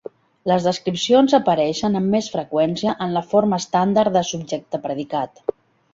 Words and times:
Les 0.51 0.63
descripcions 0.67 1.35
apareixen 1.39 1.99
amb 1.99 2.11
més 2.15 2.31
freqüència 2.37 2.95
en 3.07 3.15
la 3.19 3.25
forma 3.35 3.63
estàndard 3.65 4.17
de 4.19 4.25
subjecte-predicat. 4.31 5.45